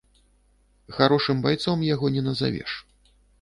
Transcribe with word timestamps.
Харошым 0.95 1.37
байцом 1.45 1.85
яго 1.93 2.11
не 2.17 2.25
назавеш. 2.29 2.71